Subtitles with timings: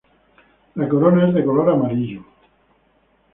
[0.79, 2.23] La corona es de color amarillo.